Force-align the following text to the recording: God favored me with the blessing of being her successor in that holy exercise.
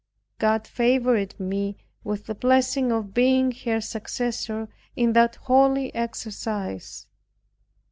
God 0.39 0.65
favored 0.65 1.39
me 1.39 1.77
with 2.03 2.25
the 2.25 2.33
blessing 2.33 2.91
of 2.91 3.13
being 3.13 3.51
her 3.65 3.79
successor 3.79 4.67
in 4.95 5.13
that 5.13 5.35
holy 5.35 5.93
exercise. 5.93 7.05